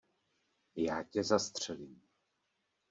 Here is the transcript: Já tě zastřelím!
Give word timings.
Já 0.75 1.03
tě 1.03 1.23
zastřelím! 1.23 2.01